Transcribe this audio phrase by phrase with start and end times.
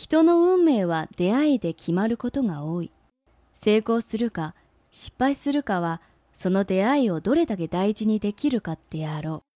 [0.00, 2.90] 人の運命は出会いで決まることが多い。
[3.52, 4.54] 成功するか
[4.90, 6.00] 失敗するかは
[6.32, 9.49] その出会いをどれだけ大事にできるかってやろう